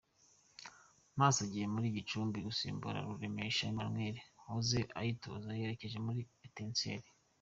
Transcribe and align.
Maso 1.19 1.39
agiye 1.45 1.65
muri 1.73 1.95
Gicumbi 1.95 2.37
gusimbura 2.47 3.05
Ruremesha 3.07 3.63
Emmanuel 3.71 4.15
wahoze 4.43 4.79
ayitoza 4.99 5.47
werekeje 5.59 5.97
muri 6.05 6.19
Etincelles. 6.45 7.07